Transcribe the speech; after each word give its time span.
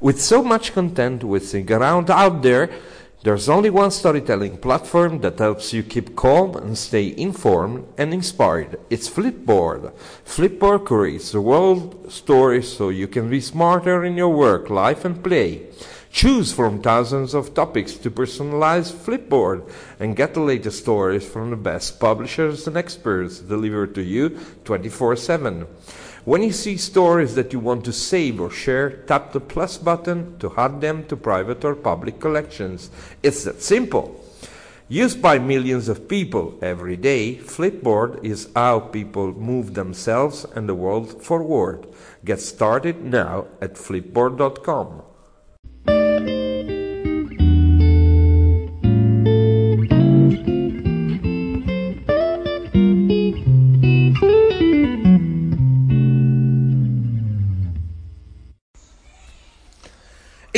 With 0.00 0.20
so 0.20 0.44
much 0.44 0.74
content 0.74 1.24
whizzing 1.24 1.72
around 1.72 2.08
out 2.08 2.42
there, 2.42 2.70
there's 3.24 3.48
only 3.48 3.68
one 3.68 3.90
storytelling 3.90 4.58
platform 4.58 5.20
that 5.22 5.40
helps 5.40 5.72
you 5.72 5.82
keep 5.82 6.14
calm 6.14 6.54
and 6.54 6.78
stay 6.78 7.12
informed 7.16 7.84
and 7.98 8.14
inspired. 8.14 8.78
It's 8.90 9.10
Flipboard. 9.10 9.92
Flipboard 10.24 10.86
creates 10.86 11.32
the 11.32 11.40
world 11.40 12.12
stories 12.12 12.68
so 12.72 12.90
you 12.90 13.08
can 13.08 13.28
be 13.28 13.40
smarter 13.40 14.04
in 14.04 14.16
your 14.16 14.28
work, 14.28 14.70
life, 14.70 15.04
and 15.04 15.20
play. 15.20 15.66
Choose 16.10 16.52
from 16.52 16.80
thousands 16.80 17.34
of 17.34 17.54
topics 17.54 17.94
to 17.94 18.10
personalize 18.10 18.90
Flipboard 18.90 19.70
and 20.00 20.16
get 20.16 20.34
the 20.34 20.40
latest 20.40 20.80
stories 20.80 21.26
from 21.26 21.50
the 21.50 21.56
best 21.56 22.00
publishers 22.00 22.66
and 22.66 22.76
experts 22.76 23.40
delivered 23.40 23.94
to 23.94 24.02
you 24.02 24.38
24 24.64 25.16
7. 25.16 25.66
When 26.24 26.42
you 26.42 26.52
see 26.52 26.76
stories 26.76 27.34
that 27.36 27.52
you 27.52 27.58
want 27.60 27.84
to 27.84 27.92
save 27.92 28.40
or 28.40 28.50
share, 28.50 28.90
tap 28.90 29.32
the 29.32 29.40
plus 29.40 29.78
button 29.78 30.38
to 30.40 30.52
add 30.56 30.80
them 30.80 31.04
to 31.06 31.16
private 31.16 31.64
or 31.64 31.74
public 31.74 32.20
collections. 32.20 32.90
It's 33.22 33.44
that 33.44 33.62
simple. 33.62 34.24
Used 34.88 35.20
by 35.20 35.38
millions 35.38 35.88
of 35.88 36.08
people 36.08 36.58
every 36.62 36.96
day, 36.96 37.36
Flipboard 37.36 38.24
is 38.24 38.48
how 38.56 38.80
people 38.80 39.32
move 39.32 39.74
themselves 39.74 40.46
and 40.54 40.66
the 40.68 40.74
world 40.74 41.22
forward. 41.22 41.86
Get 42.24 42.40
started 42.40 43.04
now 43.04 43.46
at 43.60 43.74
flipboard.com. 43.74 45.02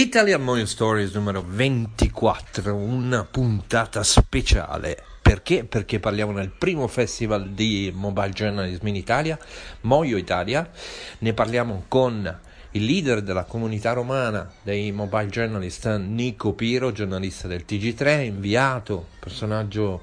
Italian 0.01 0.43
Moyo 0.43 0.65
Stories 0.65 1.13
numero 1.13 1.45
24, 1.47 2.75
una 2.75 3.23
puntata 3.25 4.03
speciale. 4.03 4.97
Perché? 5.21 5.65
Perché 5.65 6.01
parliamo 6.01 6.33
del 6.33 6.49
primo 6.49 6.87
festival 6.87 7.51
di 7.51 7.93
mobile 7.95 8.31
journalism 8.31 8.87
in 8.87 8.97
Italia, 8.97 9.39
Moio 9.83 10.17
Italia. 10.17 10.67
Ne 11.19 11.35
parliamo 11.35 11.85
con 11.87 12.41
il 12.71 12.83
leader 12.83 13.21
della 13.21 13.45
comunità 13.45 13.93
romana 13.93 14.51
dei 14.63 14.91
mobile 14.91 15.29
journalist, 15.29 15.95
Nico 15.99 16.55
Piro, 16.55 16.93
giornalista 16.93 17.47
del 17.47 17.67
TG3, 17.69 18.25
inviato, 18.25 19.09
personaggio 19.21 20.01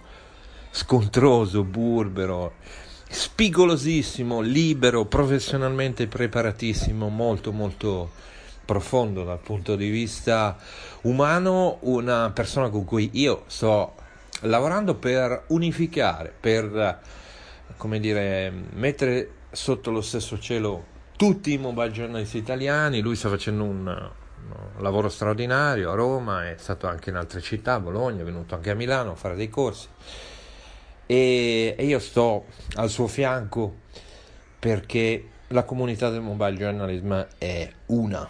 scontroso, 0.69 1.63
burbero, 1.63 2.53
spigolosissimo, 3.09 4.41
libero, 4.41 5.05
professionalmente 5.05 6.05
preparatissimo, 6.05 7.09
molto 7.09 7.51
molto 7.51 8.11
profondo 8.67 9.23
dal 9.23 9.39
punto 9.39 9.77
di 9.77 9.89
vista 9.89 10.57
umano, 11.03 11.77
una 11.83 12.29
persona 12.31 12.69
con 12.69 12.83
cui 12.83 13.09
io 13.13 13.45
sto 13.47 13.95
lavorando 14.41 14.95
per 14.95 15.45
unificare, 15.47 16.33
per 16.37 16.99
come 17.77 17.99
dire, 18.01 18.51
mettere 18.73 19.29
sotto 19.51 19.89
lo 19.89 20.01
stesso 20.01 20.37
cielo 20.37 20.95
tutti 21.15 21.53
i 21.53 21.57
mobile 21.57 21.91
journalist 21.91 22.35
italiani, 22.35 22.99
lui 22.99 23.15
sta 23.15 23.29
facendo 23.29 23.63
un, 23.63 23.87
un 23.87 24.81
lavoro 24.83 25.07
straordinario 25.07 25.89
a 25.89 25.95
Roma, 25.95 26.49
è 26.49 26.55
stato 26.57 26.87
anche 26.87 27.09
in 27.09 27.15
altre 27.15 27.39
città, 27.39 27.75
a 27.75 27.79
Bologna, 27.79 28.21
è 28.21 28.25
venuto 28.25 28.53
anche 28.53 28.69
a 28.69 28.75
Milano 28.75 29.11
a 29.11 29.15
fare 29.15 29.35
dei 29.35 29.49
corsi. 29.49 29.87
E, 31.05 31.73
e 31.77 31.85
io 31.85 31.99
sto 31.99 32.45
al 32.75 32.89
suo 32.89 33.07
fianco 33.07 33.77
perché 34.59 35.29
la 35.47 35.63
comunità 35.63 36.09
del 36.09 36.21
mobile 36.21 36.57
journalism 36.57 37.25
è 37.37 37.71
una, 37.87 38.27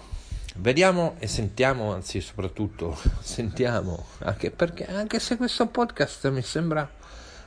Vediamo 0.60 1.18
e 1.20 1.28
sentiamo, 1.28 1.94
anzi 1.94 2.20
soprattutto 2.20 2.98
sentiamo, 3.22 4.08
anche, 4.20 4.50
perché, 4.50 4.88
anche 4.88 5.20
se 5.20 5.38
questo 5.38 5.68
podcast 5.68 6.30
mi 6.32 6.42
sembra, 6.42 6.90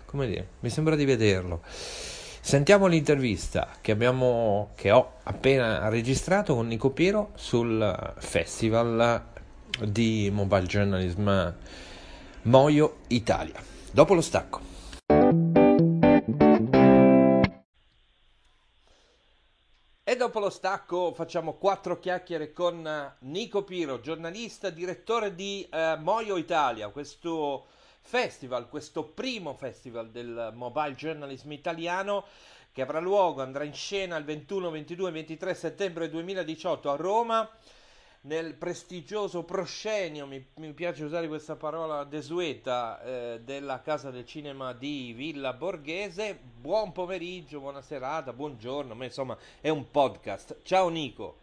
come 0.06 0.28
dire, 0.28 0.46
mi 0.60 0.70
sembra 0.70 0.94
di 0.94 1.04
vederlo. 1.04 1.60
Sentiamo 2.40 2.86
l'intervista 2.86 3.76
che, 3.80 3.90
abbiamo, 3.90 4.70
che 4.76 4.92
ho 4.92 5.14
appena 5.24 5.88
registrato 5.88 6.54
con 6.54 6.68
Nico 6.68 6.90
Piero 6.90 7.32
sul 7.34 8.14
festival 8.18 9.24
di 9.84 10.30
mobile 10.32 10.66
journalism 10.66 11.52
Moio 12.42 12.96
Italia. 13.08 13.60
Dopo 13.90 14.14
lo 14.14 14.20
stacco. 14.20 14.69
E 20.10 20.16
dopo 20.16 20.40
lo 20.40 20.50
stacco 20.50 21.12
facciamo 21.14 21.52
quattro 21.52 22.00
chiacchiere 22.00 22.52
con 22.52 22.84
eh, 22.84 23.14
Nico 23.20 23.62
Piro, 23.62 24.00
giornalista, 24.00 24.68
direttore 24.68 25.36
di 25.36 25.68
uh, 25.70 26.02
Moio 26.02 26.36
Italia, 26.36 26.88
questo 26.88 27.66
festival, 28.00 28.68
questo 28.68 29.04
primo 29.04 29.54
festival 29.54 30.10
del 30.10 30.50
mobile 30.52 30.96
journalism 30.96 31.52
italiano 31.52 32.24
che 32.72 32.82
avrà 32.82 32.98
luogo, 32.98 33.40
andrà 33.40 33.62
in 33.62 33.72
scena 33.72 34.16
il 34.16 34.24
21, 34.24 34.70
22 34.70 35.08
e 35.08 35.12
23 35.12 35.54
settembre 35.54 36.10
2018 36.10 36.90
a 36.90 36.96
Roma 36.96 37.48
nel 38.22 38.54
prestigioso 38.54 39.44
proscenio, 39.44 40.26
mi, 40.26 40.44
mi, 40.56 40.72
piace 40.74 41.04
usare 41.04 41.26
questa 41.26 41.56
parola 41.56 42.04
desueta, 42.04 43.00
eh, 43.02 43.40
della 43.42 43.80
Casa 43.80 44.10
del 44.10 44.26
Cinema 44.26 44.74
di 44.74 45.12
Villa 45.14 45.54
Borghese. 45.54 46.38
Buon 46.38 46.92
pomeriggio, 46.92 47.60
buona 47.60 47.80
serata, 47.80 48.34
buongiorno, 48.34 48.94
ma 48.94 49.04
insomma 49.04 49.38
è 49.60 49.70
un 49.70 49.90
podcast. 49.90 50.58
Ciao 50.62 50.88
Nico. 50.88 51.36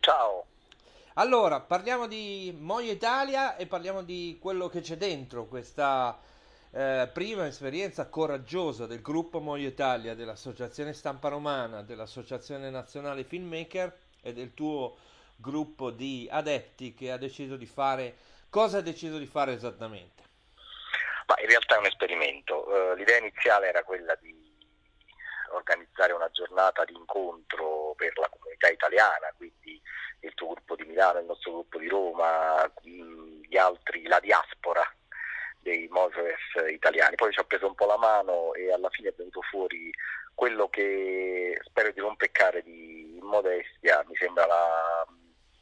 Ciao. 0.00 0.44
Allora, 1.14 1.60
parliamo 1.60 2.06
di 2.06 2.54
Moio 2.58 2.92
Italia 2.92 3.56
e 3.56 3.66
parliamo 3.66 4.02
di 4.02 4.38
quello 4.40 4.68
che 4.68 4.80
c'è 4.80 4.96
dentro 4.96 5.46
questa 5.46 6.18
eh, 6.72 7.08
prima 7.12 7.46
esperienza 7.46 8.06
coraggiosa 8.08 8.86
del 8.86 9.00
gruppo 9.00 9.40
Moio 9.40 9.66
Italia, 9.66 10.14
dell'Associazione 10.14 10.92
Stampa 10.92 11.28
Romana, 11.28 11.82
dell'Associazione 11.82 12.68
Nazionale 12.68 13.24
Filmmaker 13.24 13.96
e 14.20 14.32
del 14.34 14.52
tuo 14.52 14.96
gruppo 15.40 15.90
di 15.90 16.28
adepti 16.30 16.94
che 16.94 17.10
ha 17.10 17.16
deciso 17.16 17.56
di 17.56 17.66
fare 17.66 18.14
cosa 18.50 18.78
ha 18.78 18.82
deciso 18.82 19.18
di 19.18 19.26
fare 19.26 19.52
esattamente? 19.52 20.22
Ma 21.26 21.34
in 21.40 21.48
realtà 21.48 21.76
è 21.76 21.78
un 21.78 21.86
esperimento. 21.86 22.68
Uh, 22.68 22.94
l'idea 22.94 23.18
iniziale 23.18 23.68
era 23.68 23.82
quella 23.84 24.14
di 24.20 24.36
organizzare 25.52 26.12
una 26.12 26.30
giornata 26.30 26.84
di 26.84 26.94
incontro 26.94 27.94
per 27.96 28.16
la 28.18 28.28
comunità 28.28 28.68
italiana, 28.68 29.32
quindi 29.36 29.80
il 30.20 30.34
tuo 30.34 30.48
gruppo 30.48 30.76
di 30.76 30.84
Milano, 30.84 31.20
il 31.20 31.26
nostro 31.26 31.52
gruppo 31.52 31.78
di 31.78 31.88
Roma, 31.88 32.70
gli 32.82 33.56
altri, 33.56 34.06
la 34.06 34.20
diaspora 34.20 34.82
dei 35.60 35.88
Moses 35.88 36.38
italiani. 36.70 37.16
Poi 37.16 37.32
ci 37.32 37.40
ho 37.40 37.44
preso 37.44 37.66
un 37.66 37.74
po' 37.74 37.86
la 37.86 37.98
mano 37.98 38.54
e 38.54 38.72
alla 38.72 38.90
fine 38.90 39.08
è 39.08 39.14
venuto 39.16 39.40
fuori 39.42 39.90
quello 40.34 40.68
che 40.68 41.60
spero 41.64 41.92
di 41.92 42.00
non 42.00 42.16
peccare 42.16 42.62
di 42.62 43.18
modestia, 43.22 44.04
mi 44.08 44.16
sembra 44.16 44.46
la 44.46 45.06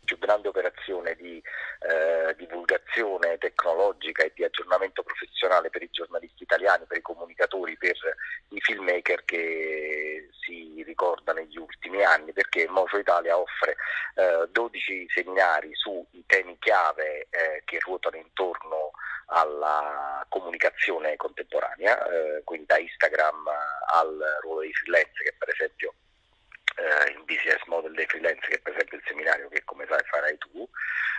più 0.08 0.16
grande 0.16 0.48
operazione 0.48 1.14
di 1.16 1.36
eh, 1.36 2.34
divulgazione 2.36 3.36
tecnologica 3.36 4.24
e 4.24 4.32
di 4.34 4.42
aggiornamento 4.42 5.02
professionale 5.02 5.68
per 5.68 5.82
i 5.82 5.90
giornalisti 5.90 6.44
italiani, 6.44 6.86
per 6.86 6.96
i 6.96 7.02
comunicatori, 7.02 7.76
per 7.76 7.94
i 8.48 8.58
filmmaker 8.58 9.22
che 9.26 10.30
si 10.40 10.82
ricorda 10.86 11.34
negli 11.34 11.58
ultimi 11.58 12.02
anni, 12.02 12.32
perché 12.32 12.66
Mojo 12.68 12.96
Italia 12.96 13.36
offre 13.36 13.76
eh, 14.14 14.48
12 14.50 15.08
seminari 15.10 15.74
sui 15.74 16.24
temi 16.26 16.56
chiave 16.58 17.26
eh, 17.28 17.62
che 17.66 17.78
ruotano 17.80 18.16
intorno 18.16 18.92
alla 19.26 20.24
comunicazione 20.30 21.16
contemporanea, 21.16 22.08
eh, 22.08 22.42
quindi 22.44 22.64
da 22.64 22.78
Instagram 22.78 23.46
al 23.92 24.38
ruolo 24.40 24.60
dei 24.60 24.72
freelance 24.72 25.22
che 25.22 25.34
per 25.36 25.50
esempio 25.50 25.92
eh, 26.78 27.10
in 27.12 27.24
business 27.24 27.62
model 27.66 27.92
dei 27.92 28.06
freelance, 28.06 28.40
che 28.48 28.56
è 28.56 28.60
per 28.60 28.72
esempio 28.72 28.98
il 28.98 29.04
seminario 29.06 29.48
che 29.48 29.64
sai 29.88 30.02
farai 30.04 30.38
tu, 30.38 30.68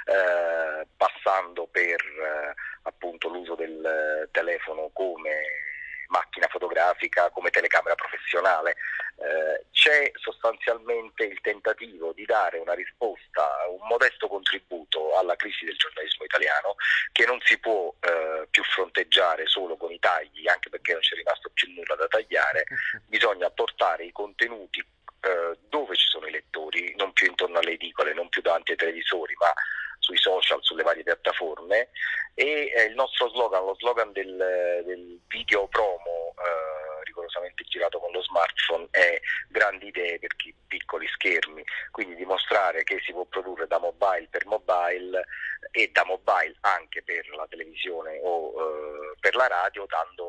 eh, 0.05 0.87
passando 0.95 1.67
per 1.67 1.99
eh, 1.99 2.53
appunto 2.83 3.27
l'uso 3.29 3.55
del 3.55 4.29
telefono 4.31 4.89
come 4.93 5.67
macchina 6.09 6.47
fotografica, 6.47 7.29
come 7.29 7.49
telecamera 7.49 7.95
professionale. 7.95 8.75
Eh, 9.19 9.65
c'è 9.71 10.11
sostanzialmente 10.15 11.23
il 11.23 11.39
tentativo 11.41 12.13
di 12.13 12.25
dare 12.25 12.57
una 12.57 12.73
risposta, 12.73 13.47
un 13.69 13.87
modesto 13.87 14.27
contributo 14.27 15.17
alla 15.17 15.35
crisi 15.35 15.65
del 15.65 15.75
giornalismo 15.75 16.25
italiano 16.25 16.75
che 17.11 17.25
non 17.25 17.39
si 17.43 17.59
può 17.59 17.93
eh, 17.99 18.47
più 18.49 18.63
fronteggiare 18.63 19.45
solo 19.47 19.77
con 19.77 19.91
i 19.91 19.99
tagli, 19.99 20.47
anche 20.47 20.69
perché 20.69 20.93
non 20.93 21.01
c'è 21.01 21.15
rimasto 21.15 21.49
più 21.53 21.71
nulla 21.73 21.95
da 21.95 22.07
tagliare, 22.07 22.63
bisogna 23.07 23.49
portare 23.49 24.05
i 24.05 24.11
contenuti 24.11 24.85
eh, 25.21 25.57
dove 25.69 25.95
ci 25.95 26.07
sono 26.07 26.27
i 26.27 26.31
lettori, 26.31 26.93
non 26.97 27.11
più 27.13 27.27
intorno 27.27 27.59
alle 27.59 27.71
edicole, 27.71 28.13
non 28.13 28.29
più 28.29 28.41
davanti 28.41 28.71
ai 28.71 28.77
televisori, 28.77 29.33
ma 29.39 29.51
sui 29.99 30.17
social, 30.17 30.59
sulle 30.61 30.83
varie 30.83 31.03
piattaforme. 31.03 31.89
E 32.33 32.71
eh, 32.75 32.83
il 32.83 32.95
nostro 32.95 33.29
slogan, 33.29 33.65
lo 33.65 33.75
slogan 33.75 34.11
del, 34.13 34.81
del 34.85 35.19
video 35.27 35.67
promo 35.67 36.33
eh, 36.37 37.03
rigorosamente 37.03 37.63
girato 37.65 37.99
con 37.99 38.11
lo 38.11 38.21
smartphone 38.21 38.87
è 38.91 39.19
grandi 39.49 39.87
idee 39.87 40.19
per 40.19 40.35
chi 40.35 40.53
piccoli 40.67 41.07
schermi, 41.07 41.63
quindi 41.91 42.15
dimostrare 42.15 42.83
che 42.83 43.01
si 43.03 43.11
può 43.11 43.25
produrre 43.25 43.67
da 43.67 43.79
mobile 43.79 44.27
per 44.29 44.45
mobile 44.45 45.25
e 45.71 45.89
da 45.91 46.05
mobile 46.05 46.55
anche 46.61 47.03
per 47.03 47.27
la 47.35 47.45
televisione 47.49 48.19
o 48.23 48.53
eh, 48.53 49.15
per 49.19 49.35
la 49.35 49.47
radio, 49.47 49.85
dando 49.87 50.28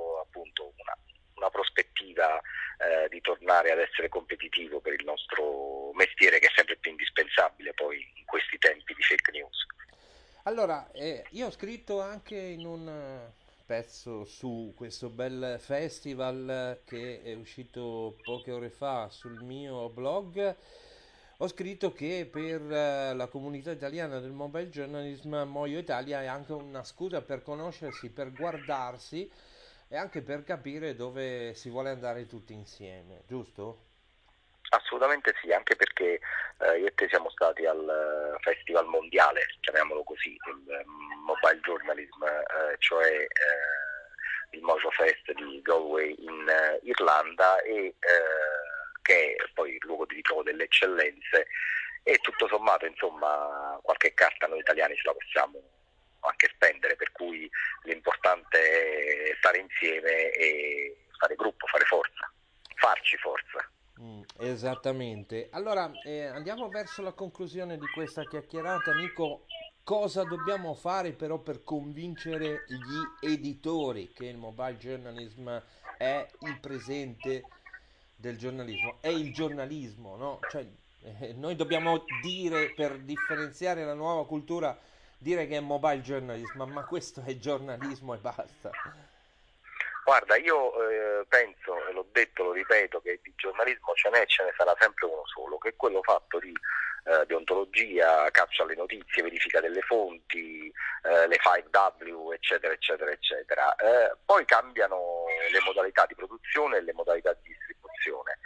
una, 1.41 1.51
prospettiva 1.51 2.41
eh, 2.79 3.09
di 3.09 3.21
tornare 3.21 3.73
ad 3.73 3.79
essere 3.79 4.09
competitivo 4.09 4.81
per 4.81 4.93
il 4.93 5.05
nostro 5.05 5.93
mestiere 5.95 6.39
che 6.39 6.47
è 6.47 6.53
sempre 6.55 6.77
più 6.77 6.91
indispensabile 6.91 7.73
poi 7.75 7.97
in 8.15 8.25
questi 8.27 8.59
tempi 8.59 8.95
di 8.95 9.03
fake 9.03 9.33
news. 9.33 9.67
Allora, 10.45 10.91
eh, 10.93 11.25
io 11.31 11.47
ho 11.47 11.51
scritto 11.51 12.01
anche 12.01 12.37
in 12.37 12.65
un 12.65 12.89
eh, 12.89 13.33
pezzo 13.67 14.25
su 14.25 14.73
questo 14.75 15.09
bel 15.09 15.59
festival 15.61 16.81
che 16.85 17.23
è 17.23 17.35
uscito 17.35 18.17
poche 18.23 18.51
ore 18.51 18.71
fa 18.71 19.09
sul 19.11 19.43
mio 19.43 19.89
blog. 19.91 20.57
Ho 21.37 21.49
scritto 21.49 21.93
che 21.93 22.29
per 22.31 22.61
eh, 22.61 23.15
la 23.15 23.27
comunità 23.29 23.71
italiana 23.71 24.19
del 24.19 24.33
mobile 24.33 24.71
journalism 24.71 25.35
Moio 25.47 25.79
Italia 25.79 26.23
è 26.23 26.27
anche 26.27 26.53
una 26.53 26.85
scusa 26.85 27.23
per 27.23 27.43
conoscersi, 27.43 28.11
per 28.11 28.33
guardarsi 28.33 29.31
e 29.93 29.97
anche 29.97 30.23
per 30.23 30.45
capire 30.45 30.95
dove 30.95 31.53
si 31.55 31.69
vuole 31.69 31.91
andare 31.91 32.27
tutti 32.27 32.53
insieme, 32.53 33.25
giusto? 33.27 33.87
Assolutamente 34.71 35.35
sì, 35.43 35.51
anche 35.51 35.75
perché 35.75 36.21
eh, 36.59 36.79
io 36.79 36.87
e 36.87 36.95
te 36.95 37.09
siamo 37.09 37.29
stati 37.31 37.67
al 37.67 38.37
Festival 38.41 38.87
Mondiale, 38.87 39.41
chiamiamolo 39.59 40.05
così, 40.05 40.31
il 40.31 40.85
Mobile 41.25 41.59
Journalism, 41.63 42.23
eh, 42.23 42.77
cioè 42.79 43.09
eh, 43.09 44.57
il 44.57 44.63
Mojo 44.63 44.91
Fest 44.91 45.33
di 45.33 45.61
Galway 45.61 46.15
in 46.21 46.49
eh, 46.49 46.79
Irlanda 46.85 47.61
e 47.63 47.87
eh, 47.87 47.95
che 49.03 49.35
è 49.35 49.51
poi 49.55 49.73
il 49.73 49.81
luogo 49.81 50.07
di 50.07 50.15
ritrovo 50.15 50.45
delle 50.45 50.65
eccellenze 50.65 51.49
e 52.05 52.17
tutto 52.19 52.47
sommato 52.47 52.87
insomma 52.87 53.77
qualche 53.83 54.15
carta 54.15 54.47
noi 54.47 54.61
italiani 54.61 54.95
ce 54.95 55.03
la 55.05 55.13
possiamo 55.15 55.61
anche 56.20 56.50
spendere, 56.55 56.96
per 56.96 57.12
cui 57.12 57.50
l'importante 57.84 58.58
è 59.31 59.34
stare 59.38 59.58
insieme 59.58 60.31
e 60.31 61.05
fare 61.19 61.34
gruppo, 61.34 61.67
fare 61.67 61.84
forza, 61.84 62.32
farci 62.75 63.17
forza. 63.17 63.70
Mm, 64.00 64.22
esattamente. 64.38 65.49
Allora 65.52 65.90
eh, 66.05 66.25
andiamo 66.25 66.69
verso 66.70 67.02
la 67.02 67.12
conclusione 67.12 67.76
di 67.76 67.87
questa 67.87 68.25
chiacchierata. 68.25 68.94
Nico, 68.94 69.44
cosa 69.84 70.25
dobbiamo 70.25 70.75
fare 70.75 71.12
però 71.12 71.38
per 71.38 71.62
convincere 71.62 72.64
gli 72.67 73.26
editori 73.26 74.12
che 74.14 74.26
il 74.26 74.38
mobile 74.38 74.78
journalism 74.78 75.50
è 75.99 76.26
il 76.40 76.58
presente 76.61 77.44
del 78.17 78.38
giornalismo? 78.38 78.99
È 79.00 79.08
il 79.08 79.32
giornalismo, 79.34 80.17
no? 80.17 80.40
Cioè, 80.49 80.67
eh, 81.02 81.32
noi 81.34 81.56
dobbiamo 81.56 82.05
dire 82.22 82.72
per 82.75 82.99
differenziare 83.00 83.84
la 83.84 83.94
nuova 83.94 84.26
cultura 84.26 84.78
dire 85.20 85.46
che 85.46 85.58
è 85.58 85.61
mobile 85.61 86.00
journalism, 86.00 86.62
ma 86.62 86.84
questo 86.84 87.22
è 87.25 87.37
giornalismo 87.37 88.14
e 88.14 88.19
basta. 88.19 88.70
Guarda, 90.02 90.37
io 90.37 90.72
eh, 90.88 91.26
penso, 91.28 91.75
l'ho 91.93 92.06
detto, 92.11 92.44
lo 92.44 92.52
ripeto, 92.52 93.00
che 93.00 93.20
di 93.22 93.32
giornalismo 93.37 93.93
ce 93.94 94.08
n'è 94.08 94.22
e 94.22 94.26
ce 94.26 94.44
ne 94.44 94.55
sarà 94.56 94.75
sempre 94.81 95.06
uno 95.06 95.22
solo, 95.26 95.58
che 95.58 95.69
è 95.69 95.76
quello 95.76 96.02
fatto 96.02 96.38
di 96.38 96.52
eh, 97.05 97.26
deontologia, 97.26 98.31
caccia 98.31 98.62
alle 98.62 98.75
notizie, 98.75 99.22
verifica 99.22 99.61
delle 99.61 99.82
fonti, 99.82 100.72
eh, 101.02 101.26
le 101.28 101.37
5W, 101.37 102.32
eccetera, 102.32 102.72
eccetera, 102.72 103.11
eccetera. 103.11 103.76
Eh, 103.76 104.17
poi 104.25 104.44
cambiano 104.46 105.26
le 105.52 105.61
modalità 105.61 106.06
di 106.06 106.14
produzione 106.14 106.78
e 106.78 106.82
le 106.82 106.94
modalità 106.94 107.34
di 107.34 107.49
distribuzione. 107.49 108.38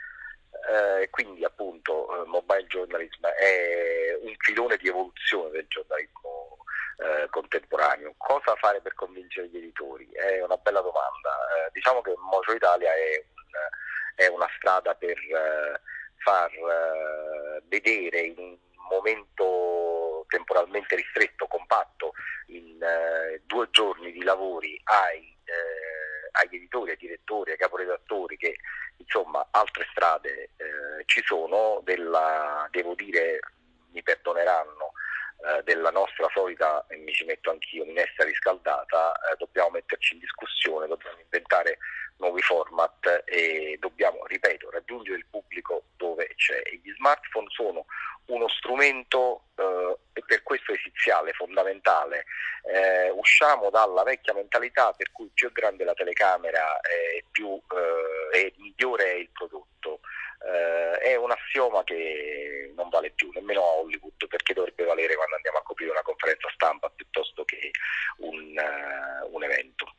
Eh, 0.71 1.09
quindi 1.11 1.45
appunto 1.45 2.23
eh, 2.23 2.27
mobile 2.27 2.67
journalism 2.67 3.27
è 3.27 4.19
un 4.23 4.35
filone 4.39 4.77
di 4.77 4.89
evoluzione 4.89 5.51
del 5.51 5.67
giornalismo 5.69 6.24
eh, 6.99 7.29
contemporaneo. 7.31 8.15
Cosa 8.17 8.55
fare 8.57 8.81
per 8.81 8.95
convincere 8.95 9.49
gli 9.49 9.57
editori? 9.57 10.09
È 10.13 10.43
una 10.43 10.57
bella 10.57 10.81
domanda. 10.81 11.31
Eh, 11.31 11.71
diciamo 11.73 12.01
che 12.03 12.15
Mojo 12.17 12.53
Italia 12.53 12.93
è, 12.93 13.25
un, 13.35 14.25
è 14.27 14.27
una 14.29 14.49
strada 14.57 14.95
per 14.95 15.17
eh, 15.19 15.81
far 16.19 16.51
eh, 16.53 17.63
vedere 17.67 18.21
in 18.21 18.39
un 18.39 18.59
momento 18.89 20.25
temporalmente 20.29 20.97
ristretto, 20.97 21.47
compatto, 21.47 22.13
in 22.47 22.83
eh, 22.83 23.43
due 23.47 23.69
giorni 23.71 24.13
di 24.13 24.23
lavori 24.23 24.81
ai, 24.85 25.37
eh, 25.45 26.29
agli 26.33 26.57
editori, 26.57 26.91
ai 26.91 26.97
direttori, 26.97 27.53
ai 27.53 27.57
caporedattori 27.57 28.37
che 28.37 28.57
insomma 28.97 29.47
altre 29.51 29.87
strade 29.91 30.51
ci 31.07 31.23
sono, 31.25 31.81
della, 31.85 32.67
devo 32.71 32.95
dire, 32.95 33.39
mi 33.93 34.03
perdoneranno, 34.03 34.84
eh, 35.47 35.63
della 35.65 35.91
nostra 35.91 36.27
solita, 36.33 36.85
e 36.89 36.97
mi 36.97 37.13
ci 37.13 37.25
metto 37.25 37.51
anch'io, 37.51 37.85
minestra 37.85 38.25
riscaldata, 38.25 39.13
eh, 39.13 39.37
dobbiamo 39.37 39.71
metterci 39.71 40.15
in 40.15 40.21
discussione, 40.21 40.87
dobbiamo 40.87 41.19
inventare 41.21 41.79
nuovi 42.17 42.41
format 42.41 43.25
e 43.27 43.77
dobbiamo, 43.79 44.25
ripeto, 44.27 44.71
raggiungere 44.71 45.19
il 45.19 45.27
pubblico 45.29 45.85
dove 45.97 46.33
c'è. 46.37 46.63
Gli 46.83 46.93
smartphone 46.95 47.49
sono 47.51 47.85
uno 48.27 48.49
strumento 48.49 49.49
eh, 49.57 49.97
e 50.15 50.23
per 50.25 50.43
questo 50.43 50.73
esiziale, 50.73 51.33
fondamentale. 51.33 52.25
Eh, 52.63 53.11
usciamo 53.11 53.69
dalla 53.69 54.03
vecchia 54.03 54.33
mentalità 54.33 54.93
per 54.93 55.13
cui 55.13 55.31
più 55.35 55.53
grande 55.53 55.85
la 55.85 55.93
telecamera 55.93 56.81
e 56.81 57.25
più 57.31 57.61
eh, 58.33 58.55
migliore 58.57 59.05
è 59.05 59.15
il 59.17 59.29
prodotto 59.31 60.01
eh, 60.45 60.99
è 60.99 61.17
un 61.17 61.31
assioma 61.31 61.83
che 61.85 62.73
non 62.77 62.89
vale 62.89 63.11
più, 63.11 63.31
nemmeno 63.33 63.61
a 63.61 63.79
Hollywood, 63.79 64.14
perché 64.35 64.53
dovrebbe 64.53 64.83
valere 64.83 65.15
quando 65.15 65.37
andiamo 65.37 65.59
a 65.59 65.63
coprire 65.63 65.93
una 65.93 66.03
conferenza 66.03 66.49
stampa 66.53 66.91
piuttosto 66.91 67.45
che 67.45 67.71
un, 68.17 68.35
uh, 68.35 69.33
un 69.33 69.45
evento. 69.45 69.95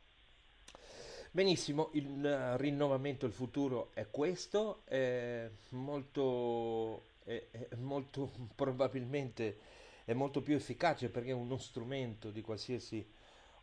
Benissimo, 1.31 1.91
il 1.93 2.55
rinnovamento, 2.57 3.25
il 3.25 3.31
futuro 3.31 3.91
è 3.93 4.07
questo, 4.11 4.81
è 4.83 5.49
molto, 5.69 7.03
è, 7.23 7.41
è 7.49 7.75
molto 7.75 8.29
probabilmente 8.53 9.57
è 10.03 10.11
molto 10.13 10.41
più 10.41 10.55
efficace 10.55 11.09
perché 11.09 11.29
è 11.29 11.33
uno 11.33 11.57
strumento 11.57 12.29
di 12.29 12.41
qualsiasi 12.41 13.09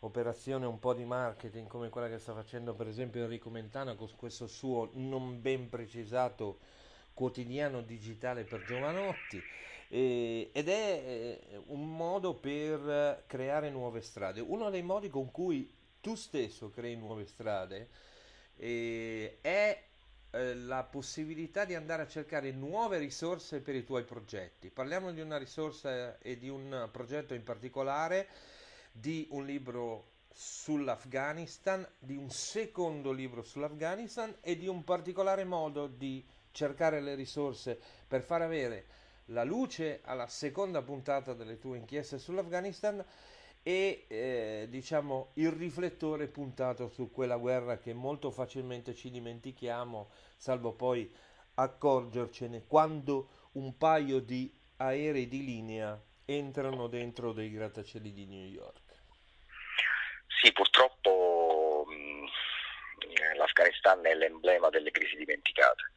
operazione 0.00 0.64
un 0.64 0.78
po' 0.78 0.94
di 0.94 1.04
marketing 1.04 1.68
come 1.68 1.90
quella 1.90 2.08
che 2.08 2.18
sta 2.18 2.32
facendo 2.32 2.74
per 2.74 2.88
esempio 2.88 3.22
Enrico 3.22 3.48
Mentana 3.50 3.94
con 3.94 4.08
questo 4.16 4.48
suo 4.48 4.90
non 4.94 5.40
ben 5.40 5.68
precisato 5.68 6.58
quotidiano 7.14 7.82
digitale 7.82 8.42
per 8.42 8.64
giovanotti 8.64 9.40
eh, 9.94 10.48
ed 10.54 10.68
è 10.70 11.02
eh, 11.04 11.62
un 11.66 11.94
modo 11.94 12.34
per 12.34 13.24
creare 13.26 13.68
nuove 13.68 14.00
strade. 14.00 14.40
Uno 14.40 14.70
dei 14.70 14.82
modi 14.82 15.10
con 15.10 15.30
cui 15.30 15.70
tu 16.00 16.14
stesso 16.14 16.70
crei 16.70 16.96
nuove 16.96 17.26
strade 17.26 17.88
eh, 18.56 19.36
è 19.42 19.82
eh, 20.30 20.54
la 20.54 20.82
possibilità 20.84 21.66
di 21.66 21.74
andare 21.74 22.02
a 22.02 22.08
cercare 22.08 22.52
nuove 22.52 22.96
risorse 22.96 23.60
per 23.60 23.74
i 23.74 23.84
tuoi 23.84 24.04
progetti. 24.04 24.70
Parliamo 24.70 25.12
di 25.12 25.20
una 25.20 25.36
risorsa 25.36 26.16
e 26.20 26.38
di 26.38 26.48
un 26.48 26.88
progetto 26.90 27.34
in 27.34 27.44
particolare 27.44 28.28
di 28.90 29.28
un 29.32 29.44
libro 29.44 30.06
sull'Afghanistan, 30.32 31.86
di 31.98 32.16
un 32.16 32.30
secondo 32.30 33.12
libro 33.12 33.42
sull'Afghanistan 33.42 34.36
e 34.40 34.56
di 34.56 34.68
un 34.68 34.84
particolare 34.84 35.44
modo 35.44 35.86
di 35.86 36.24
cercare 36.50 37.02
le 37.02 37.14
risorse 37.14 37.78
per 38.08 38.22
far 38.22 38.40
avere 38.40 39.00
la 39.26 39.44
luce 39.44 40.00
alla 40.04 40.26
seconda 40.26 40.82
puntata 40.82 41.34
delle 41.34 41.58
tue 41.58 41.78
inchieste 41.78 42.18
sull'Afghanistan 42.18 43.04
e 43.62 44.06
eh, 44.08 44.66
diciamo 44.68 45.30
il 45.34 45.52
riflettore 45.52 46.26
puntato 46.26 46.88
su 46.88 47.10
quella 47.12 47.36
guerra 47.36 47.78
che 47.78 47.92
molto 47.92 48.30
facilmente 48.30 48.94
ci 48.94 49.10
dimentichiamo, 49.10 50.10
salvo 50.36 50.72
poi 50.72 51.10
accorgercene 51.54 52.64
quando 52.66 53.50
un 53.52 53.76
paio 53.76 54.18
di 54.20 54.52
aerei 54.78 55.28
di 55.28 55.44
linea 55.44 56.00
entrano 56.24 56.88
dentro 56.88 57.32
dei 57.32 57.50
grattacieli 57.50 58.12
di 58.12 58.26
New 58.26 58.46
York. 58.46 58.80
Sì, 60.40 60.52
purtroppo 60.52 61.84
mh, 61.86 63.36
l'Afghanistan 63.36 64.04
è 64.04 64.14
l'emblema 64.14 64.70
delle 64.70 64.90
crisi 64.90 65.14
dimenticate. 65.16 65.92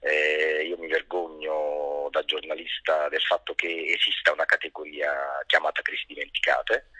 Eh, 0.00 0.64
io 0.66 0.78
mi 0.78 0.88
vergogno 0.88 2.08
da 2.10 2.24
giornalista 2.24 3.08
del 3.08 3.20
fatto 3.20 3.54
che 3.54 3.94
esista 3.96 4.32
una 4.32 4.46
categoria 4.46 5.12
chiamata 5.46 5.82
crisi 5.82 6.04
dimenticate. 6.06 6.90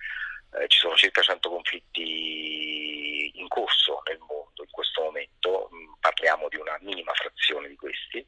Eh, 0.59 0.69
ci 0.69 0.79
sono 0.79 0.97
circa 0.97 1.23
100 1.23 1.49
conflitti 1.49 3.39
in 3.39 3.49
corso 3.49 4.03
nel 4.07 4.19
mondo 4.19 4.63
in 4.63 4.71
questo 4.71 5.03
momento, 5.03 5.69
mh, 5.71 5.99
parliamo 6.01 6.49
di 6.49 6.57
una 6.57 6.77
minima 6.81 7.13
frazione 7.15 7.69
di 7.69 7.77
questi 7.77 8.27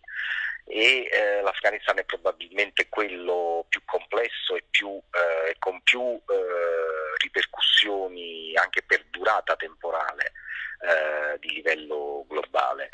e 0.65 1.09
eh, 1.11 1.41
l'Afghanistan 1.43 1.99
è 1.99 2.05
probabilmente 2.05 2.89
quello 2.89 3.67
più 3.69 3.83
complesso 3.85 4.55
e 4.57 4.65
più, 4.71 4.89
eh, 4.89 5.57
con 5.59 5.83
più 5.83 6.01
eh, 6.01 7.17
ripercussioni 7.23 8.55
anche 8.55 8.83
per 8.83 9.05
durata 9.11 9.57
temporale 9.57 10.33
eh, 10.81 11.39
di 11.41 11.51
livello 11.55 12.25
globale. 12.29 12.91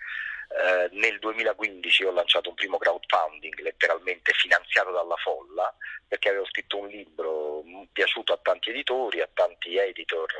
Eh, 0.48 0.88
nel 0.92 1.18
2015 1.18 2.04
ho 2.04 2.12
lanciato 2.12 2.48
un 2.48 2.54
primo 2.54 2.78
crowdfunding 2.78 3.60
letteralmente 3.60 4.32
finanziato 4.32 4.90
dalla 4.90 5.16
folla 5.16 5.72
per 5.76 6.18
perché 6.18 6.28
avevo 6.30 6.46
scritto 6.46 6.78
un 6.78 6.88
libro 6.88 7.62
piaciuto 7.92 8.32
a 8.32 8.37
tanti 8.48 8.70
editori, 8.70 9.20
a 9.20 9.28
tanti 9.34 9.76
editor 9.76 10.32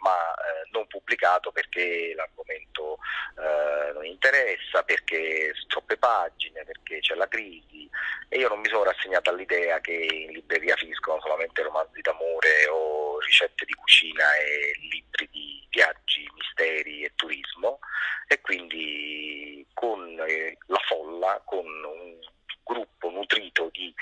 ma 0.00 0.14
eh, 0.14 0.68
non 0.70 0.86
pubblicato 0.86 1.50
perché 1.50 2.12
l'argomento 2.14 2.98
eh, 3.36 3.92
non 3.92 4.04
interessa, 4.04 4.82
perché 4.84 5.52
troppe 5.66 5.96
pagine, 5.96 6.64
perché 6.64 7.00
c'è 7.00 7.14
la 7.14 7.26
crisi. 7.26 7.88
E 8.28 8.38
io 8.38 8.48
non 8.48 8.60
mi 8.60 8.68
sono 8.68 8.84
rassegnato 8.84 9.30
all'idea 9.30 9.80
che 9.80 9.92
in 9.92 10.30
libreria 10.30 10.76
finiscono 10.76 11.20
solamente 11.20 11.62
romanzi 11.62 12.00
d'amore 12.00 12.68
o 12.70 13.18
ricette 13.20 13.64
di 13.64 13.74
cucina 13.74 14.36
e 14.36 14.72
libri 14.90 15.28
di 15.32 15.66
viaggi, 15.70 16.30
misteri 16.34 17.02
e 17.02 17.12
turismo. 17.16 17.80
E 18.28 18.40
quindi 18.40 19.66
con 19.74 20.22
eh, 20.28 20.56
la 20.66 20.80
folla, 20.86 21.42
con 21.44 21.66
un 21.66 22.18
gruppo 22.62 23.08
nutrito 23.10 23.70
di 23.72 23.92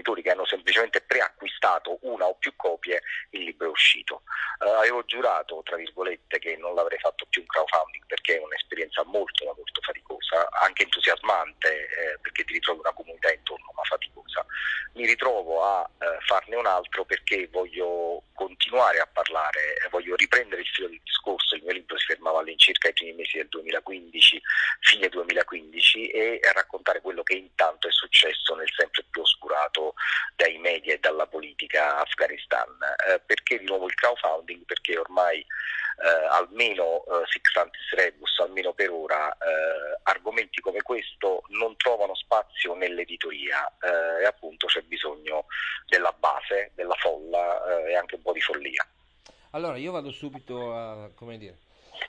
sostenitori 0.00 0.22
che 0.22 0.30
hanno 0.30 0.46
semplicemente 0.46 1.00
preacquistato 1.02 1.98
una 2.02 2.26
o 2.26 2.34
più 2.34 2.52
copie, 2.56 3.02
il 3.30 3.44
libro 3.44 3.68
è 3.68 3.70
uscito. 3.70 4.22
Uh, 4.58 4.78
avevo 4.78 5.04
giurato, 5.04 5.62
tra 5.64 5.76
virgolette, 5.76 6.38
che 6.38 6.56
non 6.56 6.74
l'avrei 6.74 6.98
fatto 6.98 7.26
più 7.28 7.42
un 7.42 7.46
crowdfunding 7.46 8.04
perché 8.06 8.36
è 8.36 8.42
un'esperienza 8.42 9.04
molto, 9.04 9.44
molto 9.44 9.80
faticosa, 9.80 10.48
anche 10.60 10.84
entusiasmante 10.84 11.68
eh, 11.68 12.18
perché 12.20 12.44
ti 12.44 12.54
ritrovi 12.54 12.80
una 12.80 12.92
comunità 12.92 13.32
intorno, 13.32 13.72
ma 13.74 13.82
faticosa. 13.82 14.44
Mi 14.94 15.06
ritrovo 15.06 15.62
a 15.62 15.88
eh, 15.98 16.18
farne 16.26 16.56
un 16.56 16.66
altro 16.66 17.04
perché 17.04 17.48
voglio 17.48 18.22
continuare 18.34 18.98
a 18.98 19.08
parlare, 19.12 19.76
voglio 19.90 20.16
riprendere 20.16 20.62
il 20.62 20.66
filo 20.68 20.88
del 20.88 21.00
discorso. 21.04 21.54
Il 21.54 21.62
mio 21.62 21.72
libro 21.72 21.98
si 21.98 22.06
fermava 22.06 22.40
all'incirca 22.40 22.88
ai 22.88 22.94
primi 22.94 23.12
mesi 23.12 23.36
del 23.36 23.48
2015, 23.48 24.42
fine 24.80 25.08
2015, 25.08 26.08
e 26.08 26.40
raccontare 26.52 27.00
quello 27.00 27.22
che 27.22 27.34
intanto 27.34 27.88
è 27.88 27.92
successo 27.92 28.54
nel 28.54 28.70
sempre 28.74 29.04
più 29.10 29.22
oscurato 29.22 29.94
dai 30.34 30.58
media 30.58 30.94
e 30.94 30.98
dalla 30.98 31.26
politica 31.26 31.98
Afghanistan. 31.98 32.68
Eh, 33.08 33.20
perché 33.20 33.58
di 33.58 33.66
nuovo 33.66 33.86
il 33.86 33.94
crowdfunding? 33.94 34.64
Perché 34.64 34.98
ormai 34.98 35.44
eh, 36.02 36.26
almeno 36.30 37.04
eh, 37.04 37.26
Sixtantis 37.26 37.92
Rebus, 37.92 38.38
almeno 38.38 38.72
per 38.72 38.90
ora, 38.90 39.30
eh, 39.32 40.00
argomenti 40.04 40.60
come 40.60 40.80
questo 40.82 41.42
non 41.48 41.76
trovano 41.76 42.14
spazio 42.14 42.74
nell'editoria 42.74 43.70
eh, 43.80 44.22
e 44.22 44.26
appunto 44.26 44.66
c'è 44.66 44.80
bisogno 44.82 45.46
della 45.86 46.14
base, 46.18 46.72
della 46.74 46.94
folla 46.94 47.84
eh, 47.84 47.90
e 47.90 47.96
anche 47.96 48.14
un 48.14 48.22
po' 48.22 48.32
di 48.32 48.40
follia. 48.40 48.86
Allora 49.52 49.76
io 49.76 49.90
vado 50.10 50.12
subito 50.12 50.74
a, 50.74 51.08
dire, 51.36 51.56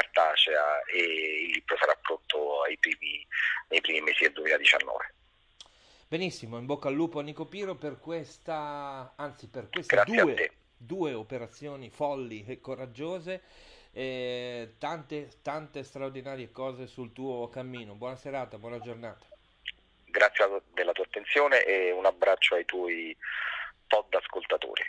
cartacea 0.60 0.82
e 0.84 1.42
il 1.44 1.50
libro 1.50 1.76
sarà 1.76 1.96
pronto 2.00 2.62
primi, 2.78 3.26
nei 3.68 3.80
primi 3.80 4.00
mesi 4.00 4.24
del 4.24 4.32
2019. 4.32 5.14
Benissimo, 6.08 6.58
in 6.58 6.66
bocca 6.66 6.88
al 6.88 6.94
lupo 6.94 7.20
a 7.20 7.22
Nico 7.22 7.46
Piro 7.46 7.76
per 7.76 7.98
questa, 8.00 9.12
anzi 9.16 9.48
per 9.48 9.68
queste 9.70 10.02
due, 10.04 10.52
due, 10.76 11.12
operazioni 11.12 11.88
folli 11.88 12.44
e 12.46 12.60
coraggiose. 12.60 13.42
E 13.92 14.74
tante, 14.78 15.30
tante 15.42 15.82
straordinarie 15.82 16.52
cose 16.52 16.86
sul 16.86 17.12
tuo 17.12 17.48
cammino. 17.48 17.94
Buona 17.94 18.16
serata, 18.16 18.58
buona 18.58 18.78
giornata. 18.78 19.26
Grazie 20.04 20.62
della 20.72 20.92
tua 20.92 21.04
attenzione 21.04 21.64
e 21.64 21.90
un 21.90 22.06
abbraccio 22.06 22.54
ai 22.54 22.64
tuoi 22.64 23.16
pod 23.88 24.12
ascoltatori. 24.14 24.82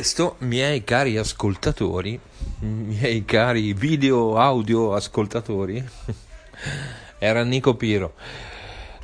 Questo, 0.00 0.36
miei 0.38 0.82
cari 0.82 1.18
ascoltatori, 1.18 2.18
miei 2.60 3.22
cari 3.26 3.74
video 3.74 4.38
audio 4.38 4.94
ascoltatori, 4.94 5.86
era 7.18 7.44
Nico 7.44 7.74
Piro 7.74 8.14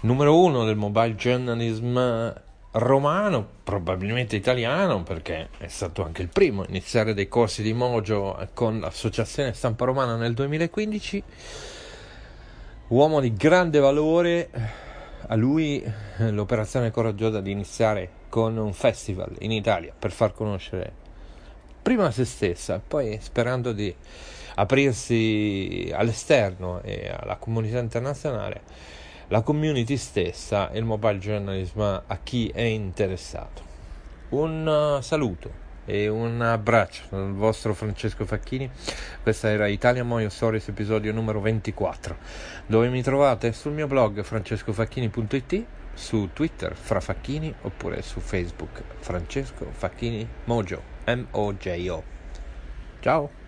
numero 0.00 0.40
uno 0.40 0.64
del 0.64 0.76
mobile 0.76 1.14
journalism 1.14 2.32
romano, 2.70 3.46
probabilmente 3.62 4.36
italiano, 4.36 5.02
perché 5.02 5.50
è 5.58 5.68
stato 5.68 6.02
anche 6.02 6.22
il 6.22 6.28
primo 6.28 6.62
a 6.62 6.66
iniziare 6.66 7.12
dei 7.12 7.28
corsi 7.28 7.60
di 7.62 7.74
Mojo 7.74 8.48
con 8.54 8.80
l'associazione 8.80 9.52
stampa 9.52 9.84
romana 9.84 10.16
nel 10.16 10.32
2015. 10.32 11.22
Uomo 12.88 13.20
di 13.20 13.34
grande 13.34 13.80
valore, 13.80 14.48
a 15.28 15.34
lui 15.34 15.82
l'operazione 16.18 16.90
coraggiosa 16.90 17.40
di 17.40 17.50
iniziare 17.50 18.10
con 18.28 18.56
un 18.56 18.72
festival 18.72 19.34
in 19.40 19.50
Italia 19.50 19.92
per 19.98 20.12
far 20.12 20.32
conoscere 20.32 21.04
prima 21.82 22.10
se 22.10 22.24
stessa, 22.24 22.80
poi 22.86 23.18
sperando 23.20 23.72
di 23.72 23.94
aprirsi 24.56 25.90
all'esterno 25.94 26.82
e 26.82 27.08
alla 27.08 27.36
comunità 27.36 27.78
internazionale 27.78 28.62
la 29.28 29.42
community 29.42 29.96
stessa 29.96 30.70
e 30.70 30.78
il 30.78 30.84
mobile 30.84 31.18
journalism 31.18 31.80
a 31.80 32.18
chi 32.22 32.48
è 32.48 32.62
interessato. 32.62 33.62
Un 34.30 34.66
uh, 34.98 35.00
saluto 35.00 35.65
e 35.86 36.08
un 36.08 36.42
abbraccio 36.42 37.04
dal 37.08 37.32
vostro 37.32 37.72
Francesco 37.72 38.26
Facchini. 38.26 38.70
Questa 39.22 39.48
era 39.48 39.66
Italia 39.68 40.04
Moio 40.04 40.28
Stories 40.28 40.68
episodio 40.68 41.12
numero 41.12 41.40
24, 41.40 42.16
dove 42.66 42.88
mi 42.88 43.02
trovate 43.02 43.52
sul 43.52 43.72
mio 43.72 43.86
blog 43.86 44.22
francescofacchini.it, 44.22 45.64
su 45.94 46.28
Twitter 46.34 46.76
Fra 46.76 47.00
Facchini 47.00 47.54
oppure 47.62 48.02
su 48.02 48.20
Facebook 48.20 48.82
Francesco 48.98 49.66
Facchini 49.70 50.28
Mojo 50.44 50.82
M 51.04 51.26
O 51.30 51.54
J 51.54 51.88
O. 51.88 52.02
Ciao. 53.00 53.45